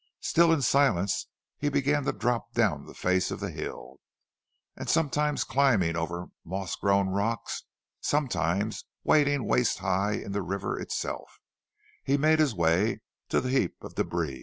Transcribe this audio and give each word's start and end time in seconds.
Still 0.21 0.51
in 0.51 0.63
silence 0.63 1.27
he 1.59 1.69
began 1.69 2.05
to 2.05 2.11
drop 2.11 2.53
down 2.53 2.87
the 2.87 2.95
face 2.95 3.29
of 3.29 3.39
the 3.39 3.51
hill, 3.51 3.97
and 4.75 4.89
sometimes 4.89 5.43
climbing 5.43 5.95
over 5.95 6.25
moss 6.43 6.75
grown 6.75 7.09
rocks, 7.09 7.65
sometimes 7.99 8.83
wading 9.03 9.45
waist 9.47 9.77
high 9.77 10.13
in 10.13 10.31
the 10.31 10.41
river 10.41 10.79
itself, 10.79 11.37
he 12.03 12.17
made 12.17 12.39
his 12.39 12.55
way 12.55 13.01
to 13.29 13.39
the 13.39 13.51
heap 13.51 13.75
of 13.83 13.93
debris. 13.93 14.39